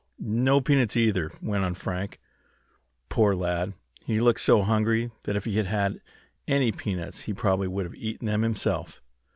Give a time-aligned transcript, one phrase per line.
[0.17, 2.19] "No peanuts, either," went on Frank.
[3.07, 3.73] Poor lad!
[4.03, 6.01] He looked so hungry that if he had had
[6.47, 8.99] any peanuts he probably would have eaten them himself.